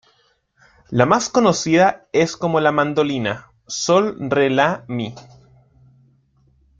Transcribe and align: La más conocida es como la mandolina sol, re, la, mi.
La 0.89 1.05
más 1.05 1.29
conocida 1.29 2.07
es 2.11 2.35
como 2.35 2.59
la 2.59 2.71
mandolina 2.71 3.51
sol, 3.67 4.17
re, 4.31 4.49
la, 4.49 4.83
mi. 4.87 5.13